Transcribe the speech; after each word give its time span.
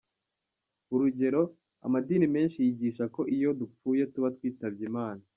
Urugero, 0.93 1.41
amadini 1.85 2.25
menshi 2.35 2.57
yigisha 2.65 3.03
ko 3.15 3.21
iyo 3.35 3.49
dupfuye 3.59 4.03
tuba 4.11 4.29
twitabye 4.37 4.83
imana. 4.91 5.21